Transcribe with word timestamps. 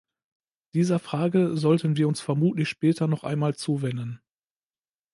Dieser 0.73 0.97
Frage 0.97 1.55
sollten 1.57 1.95
wir 1.95 2.07
uns 2.07 2.21
vermutlich 2.21 2.69
später 2.69 3.05
noch 3.05 3.23
einmal 3.23 3.53
zuwenden. 3.53 4.19